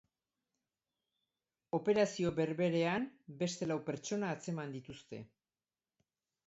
Operazio 1.79 2.31
berberean, 2.41 3.07
beste 3.43 3.69
lau 3.73 3.79
pertsona 3.93 4.35
atzeman 4.39 4.77
dituzte. 4.79 5.23